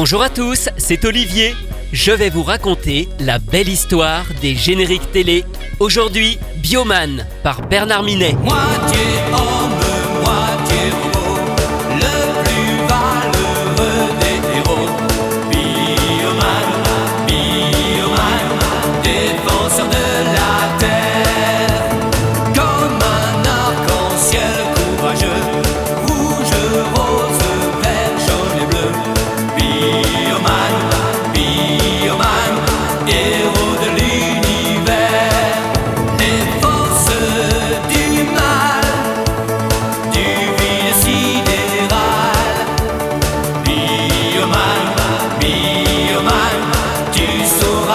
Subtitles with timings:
[0.00, 1.56] Bonjour à tous, c'est Olivier.
[1.92, 5.44] Je vais vous raconter la belle histoire des génériques télé.
[5.80, 8.36] Aujourd'hui, Bioman par Bernard Minet.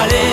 [0.09, 0.32] Sauras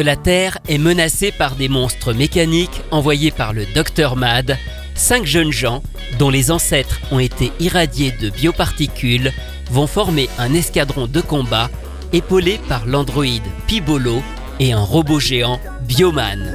[0.00, 4.58] la Terre est menacée par des monstres mécaniques envoyés par le Docteur Mad,
[4.94, 5.82] cinq jeunes gens,
[6.18, 9.32] dont les ancêtres ont été irradiés de bioparticules,
[9.70, 11.70] vont former un escadron de combat
[12.12, 14.22] épaulé par l'androïde Pibolo
[14.60, 16.54] et un robot géant Bioman.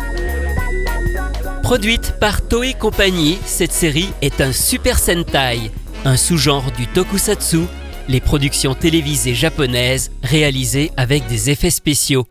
[1.63, 5.71] Produite par Toei Company, cette série est un Super Sentai,
[6.05, 7.61] un sous-genre du tokusatsu,
[8.09, 12.27] les productions télévisées japonaises réalisées avec des effets spéciaux.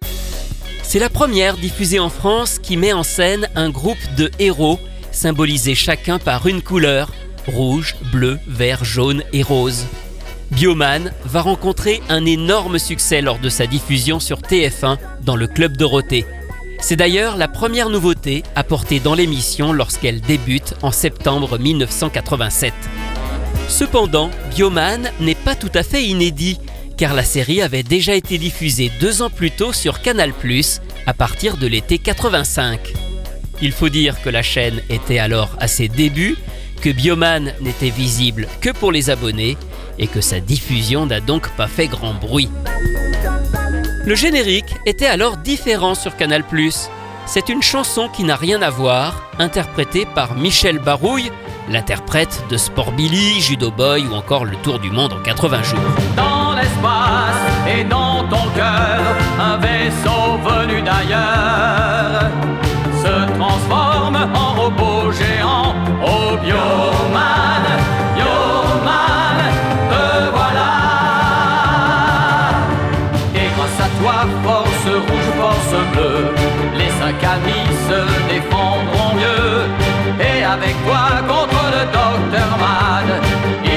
[0.93, 4.79] C'est la première diffusée en France qui met en scène un groupe de héros
[5.11, 7.11] symbolisés chacun par une couleur,
[7.47, 9.87] rouge, bleu, vert, jaune et rose.
[10.51, 15.79] Bioman va rencontrer un énorme succès lors de sa diffusion sur TF1 dans le Club
[15.79, 16.27] Dorothée.
[16.79, 22.75] C'est d'ailleurs la première nouveauté apportée dans l'émission lorsqu'elle débute en septembre 1987.
[23.67, 26.59] Cependant, Bioman n'est pas tout à fait inédit,
[26.97, 30.33] car la série avait déjà été diffusée deux ans plus tôt sur Canal+,
[31.07, 32.93] à partir de l'été 85.
[33.61, 36.37] Il faut dire que la chaîne était alors à ses débuts,
[36.81, 39.57] que Bioman n'était visible que pour les abonnés,
[39.99, 42.49] et que sa diffusion n'a donc pas fait grand bruit.
[44.05, 46.45] Le générique était alors différent sur Canal+.
[47.27, 51.31] C'est une chanson qui n'a rien à voir, interprétée par Michel Barouille,
[51.69, 55.79] l'interprète de Sport Billy, Judo Boy ou encore Le Tour du Monde en 80 jours.
[56.17, 59.01] Dans l'espace et dans ton cœur,
[59.41, 62.31] un vaisseau venu d'ailleurs
[63.03, 65.75] se transforme en robot géant.
[66.05, 67.65] Oh Bioman,
[68.15, 69.39] Bioman,
[69.91, 70.73] te voilà.
[73.35, 76.35] Et grâce à toi, force rouge, force bleue,
[76.77, 78.01] les cinq amis se
[78.33, 79.69] défendront mieux.
[80.21, 81.52] Et avec toi contre
[81.83, 83.72] le docteur Mad,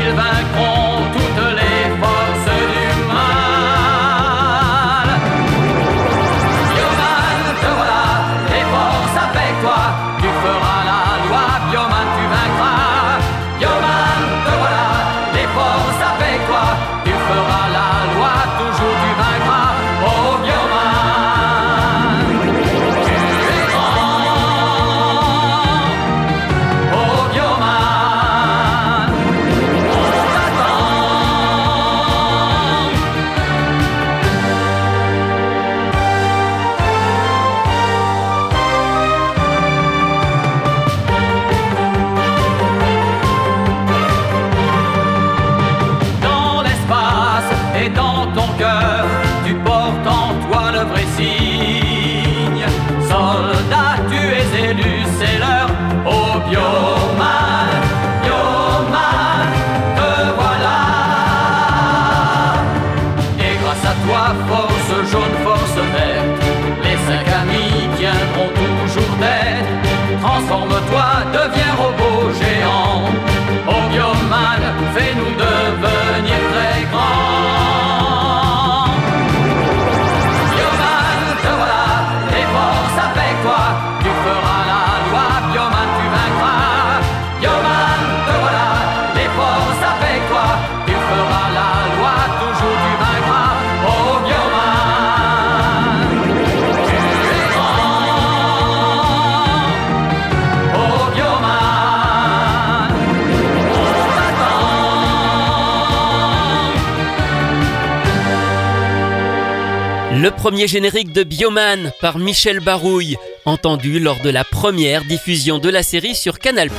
[110.25, 115.69] Le premier générique de Bioman par Michel Barouille, entendu lors de la première diffusion de
[115.69, 116.71] la série sur Canal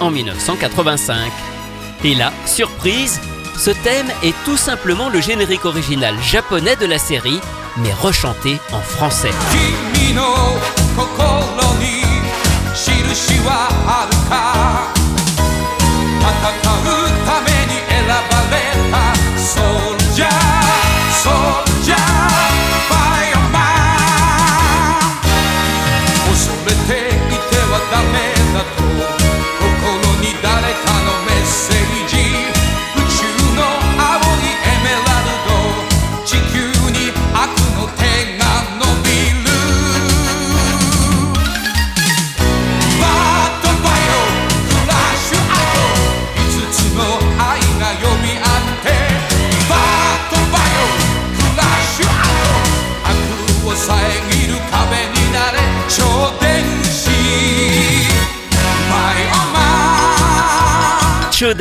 [0.00, 1.30] en 1985.
[2.02, 3.20] Et là, surprise,
[3.58, 7.40] ce thème est tout simplement le générique original japonais de la série,
[7.76, 9.32] mais rechanté en français.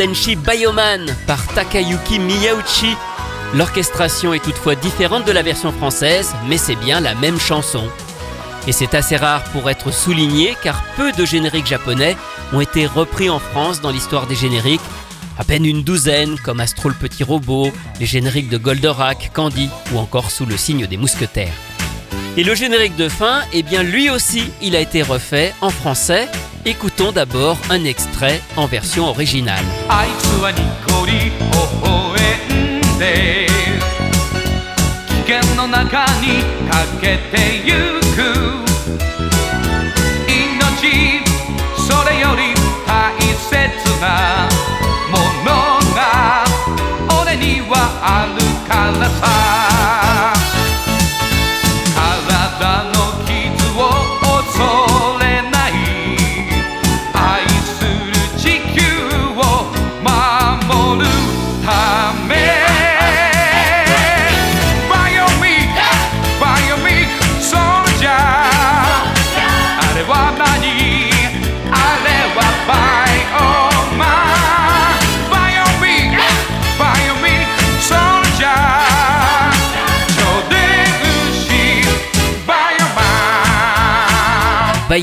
[0.07, 2.97] Bioman par Takayuki Miyauchi.
[3.53, 7.87] L'orchestration est toutefois différente de la version française, mais c'est bien la même chanson.
[8.67, 12.17] Et c'est assez rare pour être souligné car peu de génériques japonais
[12.51, 14.81] ont été repris en France dans l'histoire des génériques.
[15.37, 17.71] À peine une douzaine, comme Astro le petit robot,
[18.01, 21.53] les génériques de Goldorak, Candy ou encore Sous le signe des mousquetaires.
[22.35, 26.27] Et le générique de fin, eh bien lui aussi, il a été refait en français
[26.65, 29.65] Écoutons d'abord un extrait en version originale.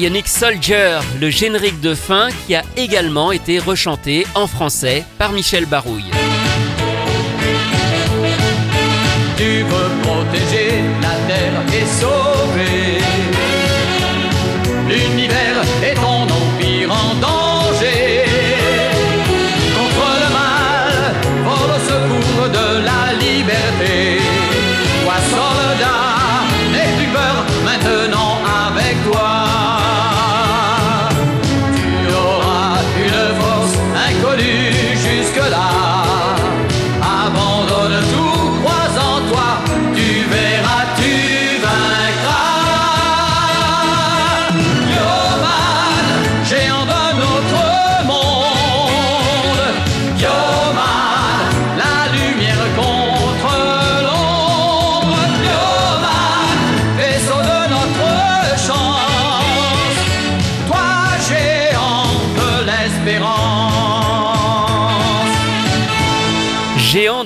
[0.01, 5.67] Bionic Soldier, le générique de fin qui a également été rechanté en français par Michel
[5.67, 6.11] Barouille.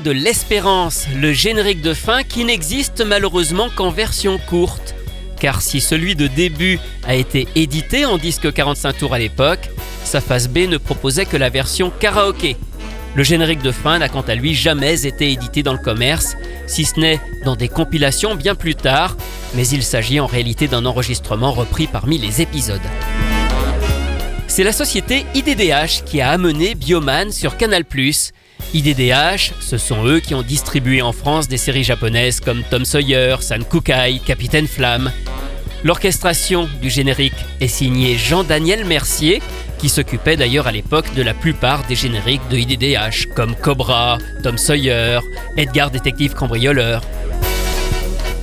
[0.04, 4.94] De l'Espérance, le générique de fin qui n'existe malheureusement qu'en version courte.
[5.40, 9.70] Car si celui de début a été édité en disque 45 tours à l'époque,
[10.04, 12.56] sa face B ne proposait que la version karaoké.
[13.14, 16.36] Le générique de fin n'a quant à lui jamais été édité dans le commerce,
[16.66, 19.16] si ce n'est dans des compilations bien plus tard,
[19.54, 22.80] mais il s'agit en réalité d'un enregistrement repris parmi les épisodes.
[24.56, 27.82] C'est la société IDDH qui a amené Bioman sur Canal+,
[28.72, 33.34] IDDH, ce sont eux qui ont distribué en France des séries japonaises comme Tom Sawyer,
[33.40, 35.10] San Kukai, Capitaine Flamme.
[35.82, 39.42] L'orchestration du générique est signée Jean-Daniel Mercier,
[39.78, 44.56] qui s'occupait d'ailleurs à l'époque de la plupart des génériques de IDDH, comme Cobra, Tom
[44.56, 45.18] Sawyer,
[45.56, 47.02] Edgar Détective Cambrioleur.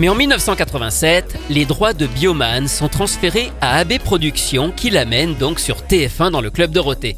[0.01, 5.59] Mais en 1987, les droits de Bioman sont transférés à AB Productions qui l'amène donc
[5.59, 7.17] sur TF1 dans le club Dorothée.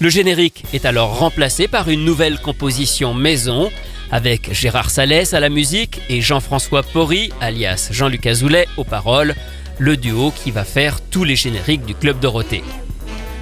[0.00, 3.70] Le générique est alors remplacé par une nouvelle composition maison
[4.10, 9.34] avec Gérard Salès à la musique et Jean-François Porry, alias Jean-Luc Azoulay, aux paroles,
[9.78, 12.64] le duo qui va faire tous les génériques du Club Dorothée.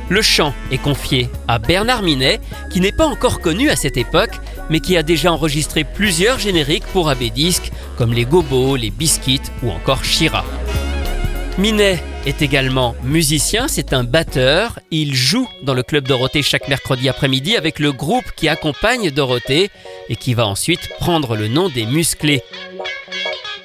[0.08, 4.40] Le chant est confié à Bernard Minet, qui n'est pas encore connu à cette époque,
[4.72, 9.42] mais qui a déjà enregistré plusieurs génériques pour AB Disc, comme les Gobos, les Biscuits
[9.62, 10.46] ou encore Shira.
[11.58, 14.78] Minet est également musicien, c'est un batteur.
[14.90, 19.70] Il joue dans le club Dorothée chaque mercredi après-midi avec le groupe qui accompagne Dorothée
[20.08, 22.42] et qui va ensuite prendre le nom des Musclés.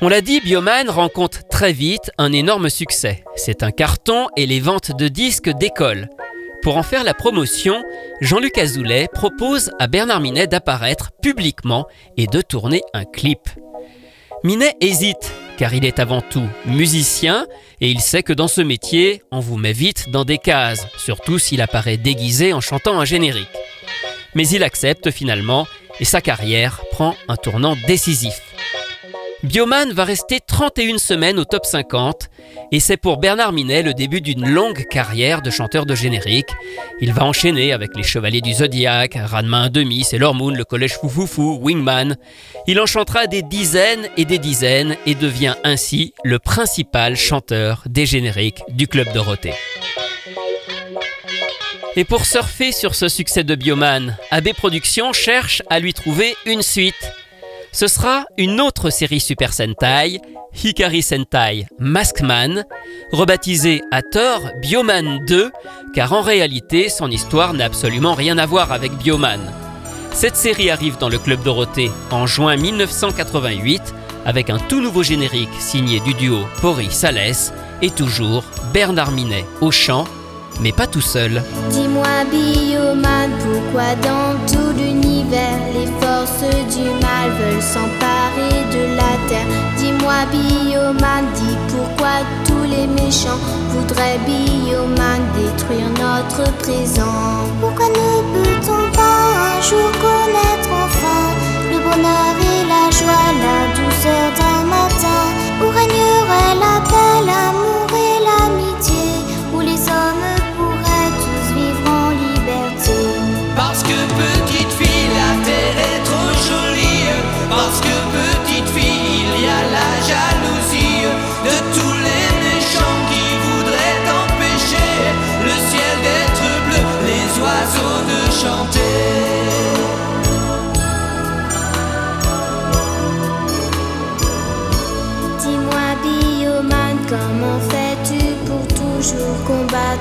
[0.02, 3.24] On l'a dit, Bioman rencontre très vite un énorme succès.
[3.38, 6.10] C'est un carton et les ventes de disques décollent.
[6.68, 7.82] Pour en faire la promotion,
[8.20, 13.40] Jean-Luc Azoulay propose à Bernard Minet d'apparaître publiquement et de tourner un clip.
[14.44, 17.48] Minet hésite, car il est avant tout musicien
[17.80, 21.40] et il sait que dans ce métier, on vous met vite dans des cases, surtout
[21.40, 23.48] s'il apparaît déguisé en chantant un générique.
[24.36, 25.68] Mais il accepte finalement
[26.02, 28.47] et sa carrière prend un tournant décisif.
[29.44, 32.30] Bioman va rester 31 semaines au top 50
[32.72, 36.50] et c'est pour Bernard Minet le début d'une longue carrière de chanteur de générique.
[37.02, 41.60] Il va enchaîner avec les Chevaliers du Zodiac, Ranma demi, Sailor Moon, le Collège Foufoufou,
[41.62, 42.18] Wingman.
[42.66, 48.08] Il en chantera des dizaines et des dizaines et devient ainsi le principal chanteur des
[48.08, 49.54] génériques du Club Dorothée.
[51.96, 56.62] Et pour surfer sur ce succès de Bioman, AB Productions cherche à lui trouver une
[56.62, 57.12] suite
[57.78, 60.20] ce sera une autre série Super Sentai,
[60.64, 62.66] Hikari Sentai Maskman,
[63.12, 65.52] rebaptisée à tort Bioman 2,
[65.94, 69.40] car en réalité son histoire n'a absolument rien à voir avec Bioman.
[70.12, 73.94] Cette série arrive dans le Club Dorothée en juin 1988
[74.26, 77.54] avec un tout nouveau générique signé du duo Pori Salès
[77.84, 78.44] et toujours
[78.74, 80.06] Bernard Minet au chant
[80.62, 81.44] mais pas tout seul.
[81.70, 89.48] Dis-moi, Bioman, pourquoi dans tout l'univers les forces du mal veulent s'emparer de la terre?
[89.78, 97.46] Dis-moi, Bioman, dis pourquoi tous les méchants voudraient, Bioman, détruire notre présent?
[97.62, 99.20] Pourquoi ne peut-on pas
[99.54, 101.24] un jour connaître enfin
[101.72, 105.24] le bonheur et la joie, la douceur d'un matin?
[105.62, 107.67] Où régnerait la paix, l'amour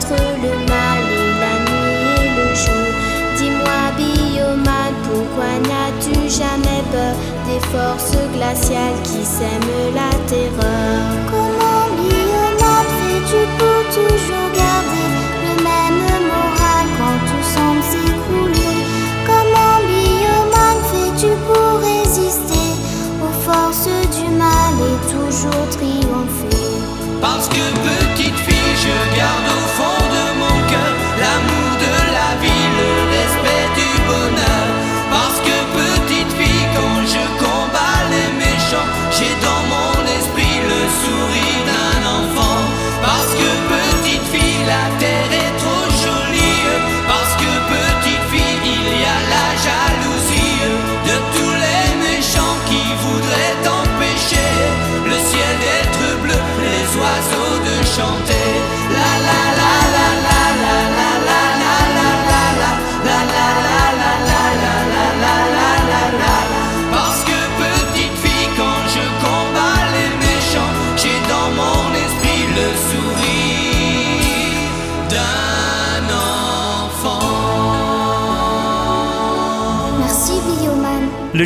[0.04, 2.88] le mal et la nuit et le jour.
[3.38, 7.14] Dis-moi, Bioman, pourquoi n'as-tu jamais peur
[7.46, 11.00] des forces glaciales qui sèment la terreur?
[11.30, 14.45] Comment, Bioman, fais-tu pour toujours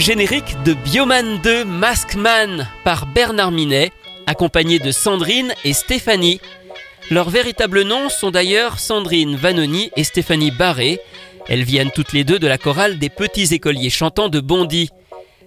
[0.00, 3.92] générique de Bioman 2 Maskman par Bernard Minet,
[4.26, 6.40] accompagné de Sandrine et Stéphanie.
[7.10, 11.00] Leurs véritables noms sont d'ailleurs Sandrine Vanoni et Stéphanie Barré.
[11.48, 14.88] Elles viennent toutes les deux de la chorale des petits écoliers chantants de Bondy.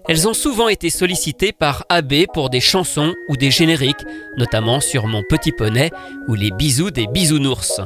[0.08, 4.06] Elles ont souvent été sollicitées par AB pour des chansons ou des génériques,
[4.38, 5.90] notamment sur Mon Petit Poney
[6.28, 7.82] ou Les Bisous des Bisounours.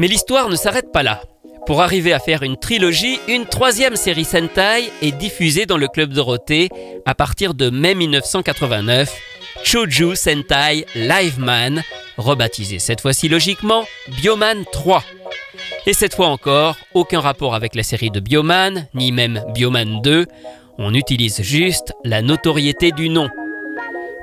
[0.00, 1.22] Mais l'histoire ne s'arrête pas là.
[1.66, 6.12] Pour arriver à faire une trilogie, une troisième série Sentai est diffusée dans le Club
[6.12, 6.68] Dorothée
[7.06, 9.12] à partir de mai 1989,
[9.62, 11.82] Choju Sentai Live Man,
[12.18, 13.84] rebaptisé cette fois-ci logiquement
[14.20, 15.04] Bioman 3.
[15.86, 20.26] Et cette fois encore, aucun rapport avec la série de Bioman, ni même Bioman 2,
[20.78, 23.28] on utilise juste la notoriété du nom.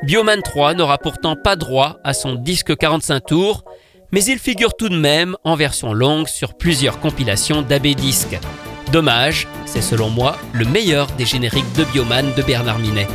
[0.03, 3.63] Bioman 3 n'aura pourtant pas droit à son disque 45 tours,
[4.12, 8.38] mais il figure tout de même en version longue sur plusieurs compilations d'AB Disc.
[8.92, 13.08] Dommage, c'est selon moi le meilleur des génériques de Bioman de Bernard Minet.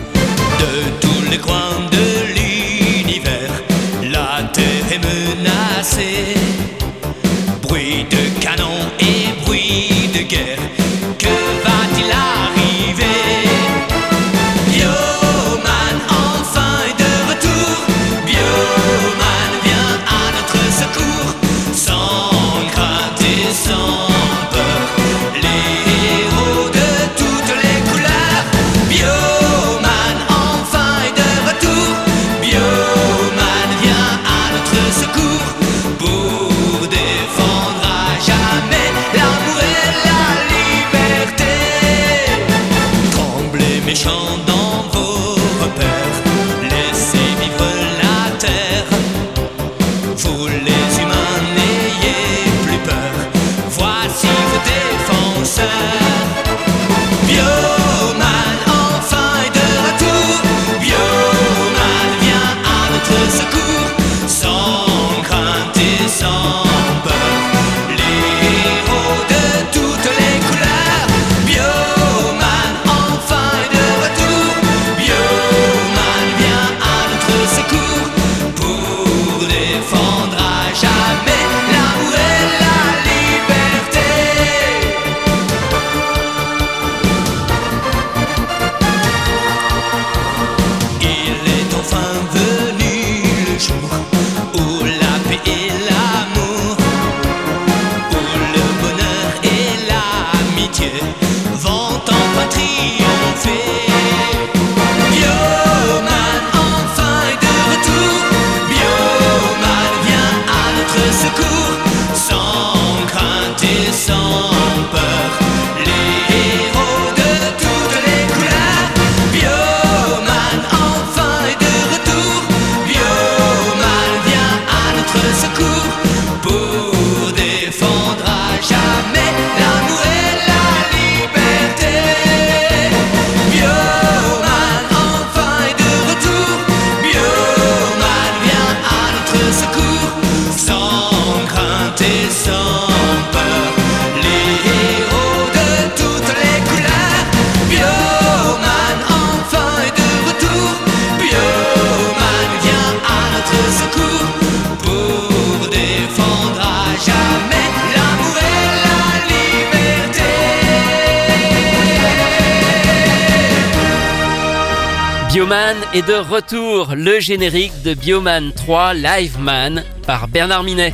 [165.54, 170.92] Bioman est de retour, le générique de Bioman 3 Live Man par Bernard Minet.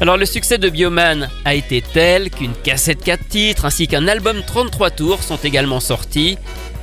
[0.00, 4.40] Alors le succès de Bioman a été tel qu'une cassette 4 titres ainsi qu'un album
[4.46, 6.38] 33 tours sont également sortis.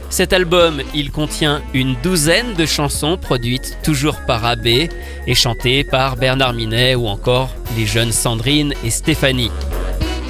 [0.09, 6.17] Cet album, il contient une douzaine de chansons produites toujours par AB et chantées par
[6.17, 9.51] Bernard Minet ou encore les jeunes Sandrine et Stéphanie.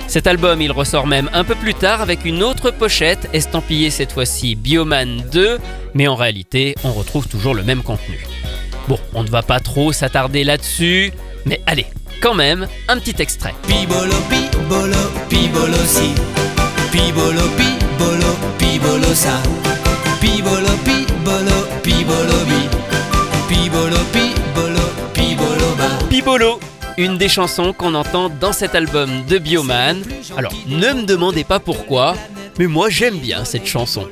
[0.09, 4.11] Cet album, il ressort même un peu plus tard avec une autre pochette estampillée cette
[4.11, 5.59] fois-ci Bioman 2,
[5.93, 8.17] mais en réalité, on retrouve toujours le même contenu.
[8.87, 11.13] Bon, on ne va pas trop s'attarder là-dessus,
[11.45, 11.85] mais allez,
[12.23, 13.53] quand même, un petit extrait.
[13.67, 14.97] Pibolo, pibolo,
[15.29, 16.15] pibolo si.
[16.91, 19.37] Pibolo, pibolo, pibolo sa.
[20.19, 22.67] Pibolo, pibolo, pibolo bi.
[23.47, 24.81] Pibolo, pibolo,
[25.13, 26.05] pibolo ba.
[26.09, 26.59] Pibolo,
[26.99, 30.03] une des chansons qu'on entend dans cet album de Bioman.
[30.35, 32.13] Alors, ne me demandez pas pourquoi,
[32.59, 34.05] mais moi j'aime bien cette chanson.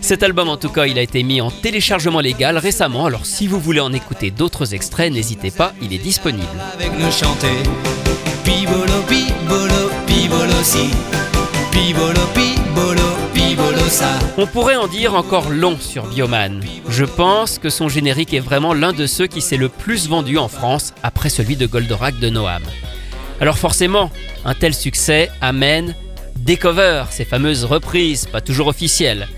[0.00, 3.46] Cet album en tout cas, il a été mis en téléchargement légal récemment, alors si
[3.46, 6.46] vous voulez en écouter d'autres extraits, n'hésitez pas, il est disponible.
[14.36, 16.60] On pourrait en dire encore long sur Bioman.
[16.88, 20.38] Je pense que son générique est vraiment l'un de ceux qui s'est le plus vendu
[20.38, 22.62] en France après celui de Goldorak de Noam.
[23.40, 24.10] Alors forcément,
[24.44, 25.94] un tel succès amène
[26.36, 29.28] des covers, ces fameuses reprises, pas toujours officielles.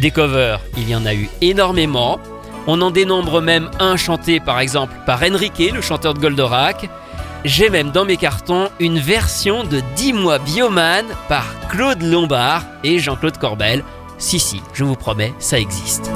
[0.00, 2.18] Des covers, il y en a eu énormément.
[2.66, 6.88] On en dénombre même un chanté par exemple par Enrique, le chanteur de Goldorak.
[7.44, 12.98] J'ai même dans mes cartons une version de 10 mois Bioman par Claude Lombard et
[12.98, 13.82] Jean-Claude Corbel.
[14.20, 16.10] Si, si, je vous promets, ça existe.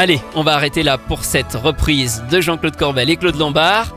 [0.00, 3.94] Allez, on va arrêter là pour cette reprise de Jean-Claude Corbel et Claude Lombard.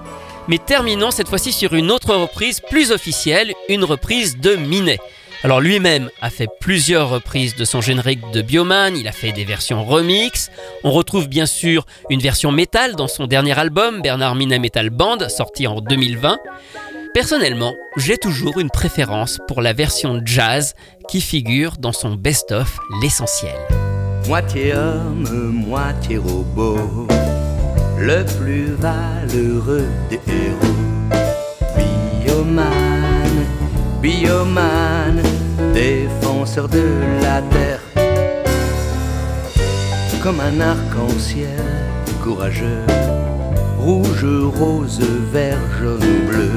[0.49, 4.99] Mais terminons cette fois-ci sur une autre reprise plus officielle, une reprise de Minet.
[5.43, 9.45] Alors lui-même a fait plusieurs reprises de son générique de Bioman, il a fait des
[9.45, 10.51] versions remix.
[10.83, 15.29] On retrouve bien sûr une version métal dans son dernier album, Bernard Minet Metal Band,
[15.29, 16.37] sorti en 2020.
[17.13, 20.73] Personnellement, j'ai toujours une préférence pour la version jazz
[21.07, 23.55] qui figure dans son best-of L'essentiel.
[24.27, 27.07] Moitié homme, moitié robot,
[27.99, 31.19] le plus valeureux des héros.
[31.75, 32.65] Bioman,
[34.01, 35.21] bioman,
[35.73, 36.83] défenseur de
[37.21, 37.81] la terre.
[40.23, 41.59] Comme un arc-en-ciel
[42.23, 42.86] courageux,
[43.77, 44.25] rouge,
[44.57, 45.01] rose,
[45.33, 46.51] vert, jaune, bleu.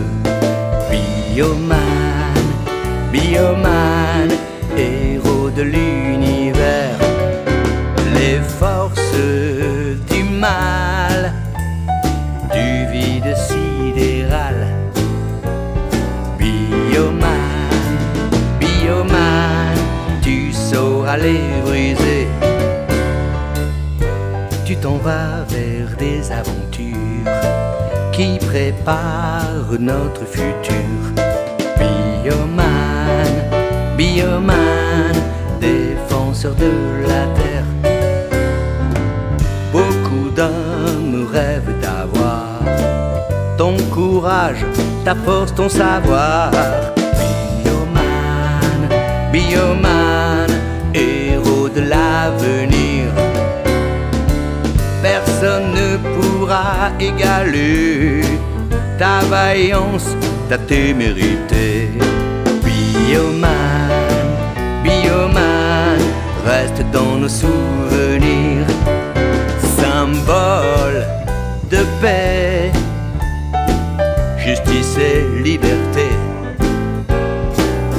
[0.88, 1.80] Bioman,
[3.12, 4.30] bioman,
[4.76, 5.95] héros de l'univers
[8.46, 9.12] les forces
[10.10, 11.32] du mal,
[12.52, 14.58] du vide sidéral.
[16.38, 17.94] Bioman,
[18.60, 19.76] bioman,
[20.22, 22.26] tu sauras les briser.
[24.64, 27.32] Tu t'en vas vers des aventures
[28.12, 30.96] qui préparent notre futur.
[31.78, 33.32] Bioman,
[33.96, 35.14] bioman,
[35.60, 36.72] défenseur de
[37.08, 37.45] la terre.
[40.36, 42.60] D'hommes rêvent d'avoir
[43.56, 44.66] ton courage,
[45.02, 46.50] ta force, ton savoir.
[47.64, 48.80] Bioman,
[49.32, 50.46] bioman,
[50.92, 53.06] héros de l'avenir.
[55.02, 58.20] Personne ne pourra égaler
[58.98, 60.14] ta vaillance,
[60.50, 61.88] ta témérité.
[62.62, 63.48] Bioman,
[64.84, 65.98] bioman,
[66.44, 67.85] reste dans nos souvenirs
[71.70, 72.70] de paix,
[74.38, 76.08] justice et liberté.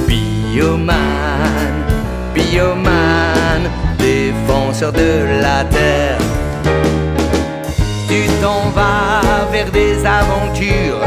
[0.06, 0.96] Bioman,
[2.34, 3.62] bioman,
[3.98, 6.18] défenseur de la terre.
[8.08, 11.04] Tu t'en vas vers des aventures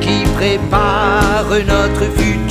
[0.00, 2.49] qui préparent notre futur.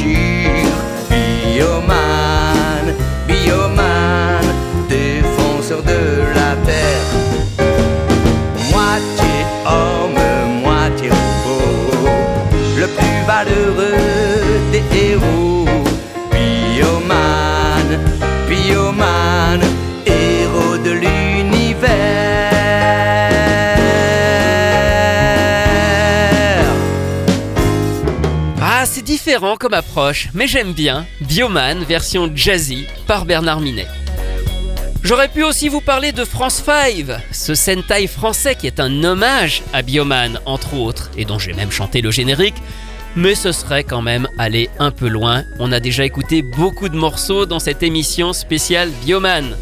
[29.59, 31.05] Comme approche, mais j'aime bien.
[31.21, 33.87] Bioman, version jazzy, par Bernard Minet.
[35.03, 39.61] J'aurais pu aussi vous parler de France 5, ce Sentai français qui est un hommage
[39.71, 42.55] à Bioman, entre autres, et dont j'ai même chanté le générique,
[43.15, 45.43] mais ce serait quand même aller un peu loin.
[45.59, 49.55] On a déjà écouté beaucoup de morceaux dans cette émission spéciale Bioman.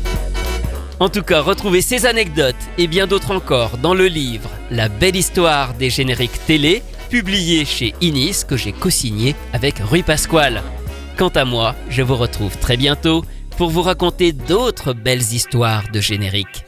[1.01, 5.17] En tout cas, retrouvez ces anecdotes et bien d'autres encore dans le livre La belle
[5.17, 10.61] histoire des génériques télé, publié chez Inis, que j'ai co-signé avec Rui Pasquale.
[11.17, 13.23] Quant à moi, je vous retrouve très bientôt
[13.57, 16.66] pour vous raconter d'autres belles histoires de génériques.